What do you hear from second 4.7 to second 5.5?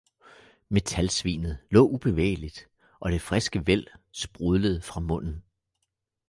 fra munden